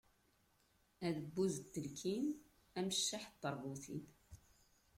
Adebbuz 1.05 1.55
n 1.59 1.65
telkin, 1.73 2.25
ameccaḥ 2.77 3.23
n 3.31 3.35
teṛbutin. 3.41 4.03